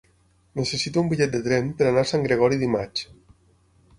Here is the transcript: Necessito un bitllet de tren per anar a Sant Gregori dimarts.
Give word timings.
Necessito 0.59 1.01
un 1.03 1.11
bitllet 1.11 1.35
de 1.35 1.41
tren 1.49 1.69
per 1.81 1.87
anar 1.89 2.03
a 2.05 2.09
Sant 2.13 2.25
Gregori 2.29 2.61
dimarts. 2.65 3.07